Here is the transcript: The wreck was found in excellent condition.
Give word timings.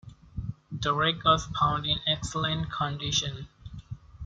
The 0.71 0.95
wreck 0.95 1.23
was 1.23 1.45
found 1.55 1.85
in 1.85 1.99
excellent 2.07 2.71
condition. 2.71 3.47